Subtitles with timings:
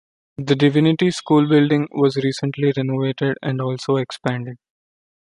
[0.39, 4.57] The Divinity School building was recently renovated and also expanded.